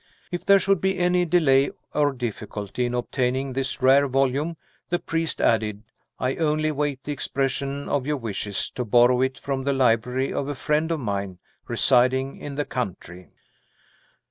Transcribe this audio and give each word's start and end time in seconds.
"If 0.31 0.43
there 0.43 0.57
should 0.57 0.81
be 0.81 0.97
any 0.97 1.25
delay 1.25 1.69
or 1.93 2.11
difficulty 2.11 2.87
in 2.87 2.95
obtaining 2.95 3.53
this 3.53 3.83
rare 3.83 4.07
volume," 4.07 4.57
the 4.89 4.97
priest 4.97 5.39
added, 5.39 5.83
"I 6.17 6.37
only 6.37 6.71
wait 6.71 7.03
the 7.03 7.11
expression 7.11 7.87
of 7.87 8.07
your 8.07 8.17
wishes, 8.17 8.71
to 8.71 8.83
borrow 8.83 9.21
it 9.21 9.37
from 9.37 9.63
the 9.63 9.73
library 9.73 10.33
of 10.33 10.47
a 10.47 10.55
friend 10.55 10.89
of 10.91 10.99
mine, 10.99 11.37
residing 11.67 12.37
in 12.37 12.55
the 12.55 12.65
country." 12.65 13.27